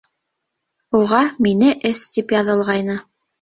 [0.99, 2.99] Уға «МИНЕ ЭС» тип яҙылғайны.